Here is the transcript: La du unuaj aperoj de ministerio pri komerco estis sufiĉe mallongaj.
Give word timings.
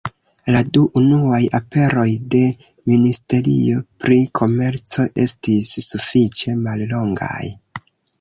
La 0.53 0.61
du 0.75 0.83
unuaj 0.99 1.41
aperoj 1.57 2.05
de 2.35 2.39
ministerio 2.91 3.81
pri 4.05 4.17
komerco 4.39 5.05
estis 5.27 5.71
sufiĉe 5.89 6.55
mallongaj. 6.63 7.43